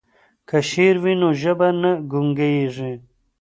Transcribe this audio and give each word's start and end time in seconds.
که 0.47 0.57
شعر 0.69 0.95
وي 1.03 1.13
نو 1.21 1.29
ژبه 1.41 1.69
نه 1.81 1.91
ګونګیږي. 2.11 2.93